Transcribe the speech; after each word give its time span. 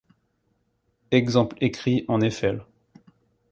Exemple 1.11 1.57
écrit 1.61 2.05
en 2.07 2.21
Eiffel. 2.21 2.65